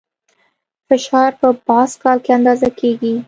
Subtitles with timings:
[0.89, 3.13] فشار په پاسکال کې اندازه کېږي.